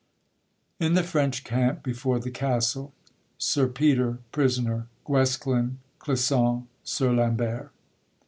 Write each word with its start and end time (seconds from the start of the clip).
In 0.79 0.95
the 0.95 1.03
French 1.03 1.43
camp 1.43 1.83
before 1.83 2.17
the 2.17 2.31
Castle. 2.31 2.91
Sir 3.37 3.67
Peter 3.67 4.17
prisoner, 4.31 4.87
Guesclin, 5.07 5.77
Clisson, 5.99 6.65
Sir 6.83 7.13
Lambert. 7.13 7.71